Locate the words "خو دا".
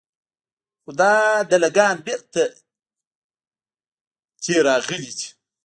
0.81-1.13